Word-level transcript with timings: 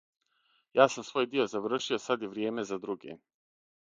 Ја 0.77 0.87
сам 0.93 1.05
свој 1.09 1.29
дио 1.33 1.45
завршио, 1.51 1.99
сад 2.07 2.25
је 2.27 2.31
вријеме 2.33 2.67
за 2.71 2.81
друге. 2.87 3.19